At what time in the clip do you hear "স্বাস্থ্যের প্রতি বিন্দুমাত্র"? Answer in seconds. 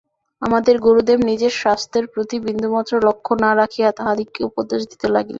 1.61-2.93